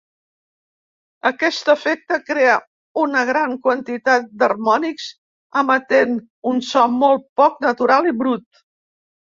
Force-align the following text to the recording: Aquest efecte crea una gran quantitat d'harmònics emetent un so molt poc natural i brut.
Aquest 1.29 1.69
efecte 1.73 2.17
crea 2.31 2.55
una 3.03 3.23
gran 3.31 3.55
quantitat 3.67 4.27
d'harmònics 4.41 5.13
emetent 5.65 6.19
un 6.55 6.67
so 6.73 6.89
molt 6.99 7.33
poc 7.45 7.65
natural 7.69 8.15
i 8.17 8.21
brut. 8.25 8.65